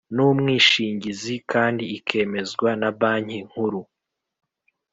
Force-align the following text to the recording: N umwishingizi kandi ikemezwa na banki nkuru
N 0.15 0.17
umwishingizi 0.29 1.35
kandi 1.51 1.83
ikemezwa 1.97 2.69
na 2.81 2.89
banki 2.99 3.39
nkuru 3.47 3.81